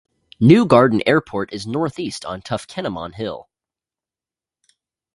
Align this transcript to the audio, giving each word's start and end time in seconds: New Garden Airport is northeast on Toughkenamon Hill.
New 0.39 0.65
Garden 0.65 1.03
Airport 1.05 1.53
is 1.53 1.67
northeast 1.67 2.25
on 2.25 2.41
Toughkenamon 2.41 3.13
Hill. 3.13 3.47